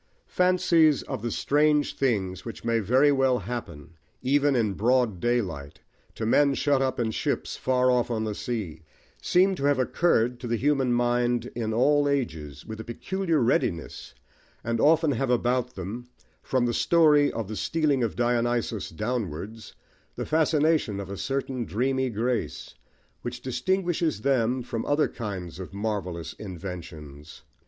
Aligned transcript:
Fancies 0.25 1.03
of 1.03 1.21
the 1.21 1.29
strange 1.29 1.95
things 1.95 2.43
which 2.43 2.65
may 2.65 2.79
very 2.79 3.11
well 3.11 3.37
happen, 3.37 3.93
even 4.23 4.55
in 4.55 4.73
broad 4.73 5.19
daylight, 5.19 5.79
to 6.15 6.25
men 6.25 6.55
shut 6.55 6.81
up 6.81 6.97
alone 6.97 7.09
in 7.09 7.11
ships 7.11 7.55
far 7.55 7.91
off 7.91 8.09
on 8.09 8.23
the 8.23 8.33
sea, 8.33 8.81
seem 9.21 9.53
to 9.53 9.65
have 9.65 9.77
occurred 9.77 10.39
to 10.39 10.47
the 10.47 10.55
human 10.55 10.91
mind 10.91 11.51
in 11.53 11.71
all 11.71 12.09
ages 12.09 12.65
with 12.65 12.79
a 12.79 12.83
peculiar 12.83 13.39
readiness, 13.39 14.15
and 14.63 14.79
often 14.81 15.11
have 15.11 15.29
about 15.29 15.75
them, 15.75 16.07
from 16.41 16.65
the 16.65 16.73
story 16.73 17.31
of 17.31 17.47
the 17.47 17.55
stealing 17.55 18.01
of 18.01 18.15
Dionysus 18.15 18.89
downwards, 18.89 19.75
the 20.15 20.25
fascination 20.25 20.99
of 20.99 21.11
a 21.11 21.15
certain 21.17 21.63
dreamy 21.63 22.09
grace, 22.09 22.73
which 23.21 23.39
distinguishes 23.43 24.21
them 24.21 24.63
from 24.63 24.83
other 24.83 25.07
kinds 25.07 25.59
of 25.59 25.75
marvellous 25.75 26.33
inventions. 26.33 27.43